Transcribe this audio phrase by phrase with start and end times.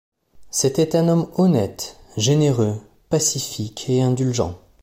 [0.49, 4.57] C'était un homme honnête, généreux, pacifique et indulgent.